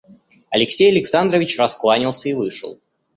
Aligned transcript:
Алексей 0.49 0.89
Александрович 0.89 1.59
раскланялся 1.59 2.27
и 2.27 2.33
вышел. 2.33 2.79